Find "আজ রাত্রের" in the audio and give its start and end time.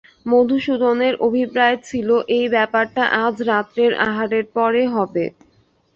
3.23-3.91